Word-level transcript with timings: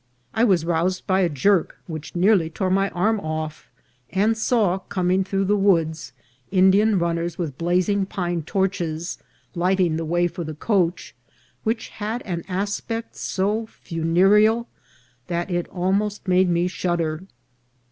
I 0.33 0.43
was 0.43 0.65
roused 0.65 1.05
by 1.05 1.19
a 1.19 1.29
jerk 1.29 1.77
which 1.85 2.15
nearly 2.15 2.49
tore 2.49 2.71
my 2.71 2.89
arm 2.89 3.19
off, 3.19 3.69
and 4.09 4.35
saw 4.35 4.79
coming 4.79 5.23
through 5.23 5.45
the 5.45 5.55
woods 5.55 6.11
Indian 6.49 6.97
runners 6.97 7.37
with 7.37 7.59
blazing 7.59 8.07
pine 8.07 8.41
torches, 8.41 9.19
lighting 9.53 9.97
the 9.97 10.03
way 10.03 10.25
for 10.25 10.43
the 10.43 10.55
coach, 10.55 11.13
which 11.63 11.89
had 11.89 12.23
an 12.23 12.43
aspect 12.47 13.15
so 13.15 13.67
funereal 13.67 14.67
that 15.27 15.51
it 15.51 15.67
almost 15.67 16.27
made 16.27 16.49
me 16.49 16.67
shudder. 16.67 17.21